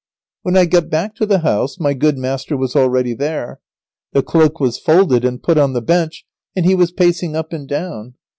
[0.41, 3.59] When I got back to the house my good master was already there.
[4.13, 7.67] The cloak was folded and put on the bench, and he was pacing up and
[7.67, 8.15] down.